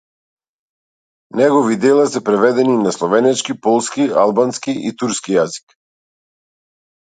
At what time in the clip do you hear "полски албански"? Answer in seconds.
3.69-4.77